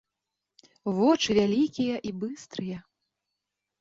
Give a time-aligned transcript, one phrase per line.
[0.99, 2.77] Вочы вялікія і быстрыя.